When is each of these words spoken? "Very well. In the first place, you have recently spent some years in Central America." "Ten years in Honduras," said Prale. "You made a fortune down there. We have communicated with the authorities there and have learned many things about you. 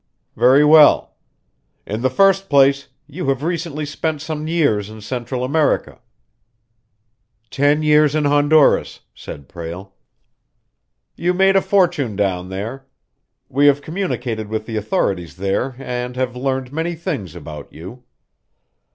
"Very 0.35 0.65
well. 0.65 1.13
In 1.85 2.01
the 2.01 2.09
first 2.09 2.49
place, 2.49 2.87
you 3.05 3.29
have 3.29 3.43
recently 3.43 3.85
spent 3.85 4.19
some 4.19 4.47
years 4.47 4.89
in 4.89 4.99
Central 5.01 5.43
America." 5.43 5.99
"Ten 7.51 7.83
years 7.83 8.15
in 8.15 8.25
Honduras," 8.25 9.01
said 9.13 9.47
Prale. 9.47 9.93
"You 11.15 11.35
made 11.35 11.55
a 11.55 11.61
fortune 11.61 12.15
down 12.15 12.49
there. 12.49 12.87
We 13.47 13.67
have 13.67 13.83
communicated 13.83 14.47
with 14.49 14.65
the 14.65 14.75
authorities 14.75 15.35
there 15.35 15.75
and 15.77 16.15
have 16.15 16.35
learned 16.35 16.73
many 16.73 16.95
things 16.95 17.35
about 17.35 17.71
you. 17.71 18.01